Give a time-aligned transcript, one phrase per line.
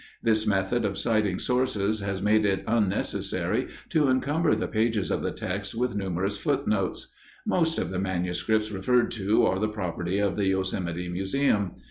[0.23, 5.29] This method of citing sources has made it unnecessary to encumber the pages of the
[5.31, 7.13] text with numerous footnotes.
[7.45, 11.73] Most of the manuscripts referred to are the property of the Yosemite Museum.